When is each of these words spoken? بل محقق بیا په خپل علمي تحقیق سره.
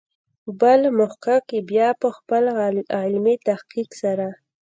بل 0.59 0.81
محقق 0.97 1.45
بیا 1.69 1.89
په 2.01 2.09
خپل 2.17 2.43
علمي 2.99 3.35
تحقیق 3.47 3.89
سره. 4.01 4.27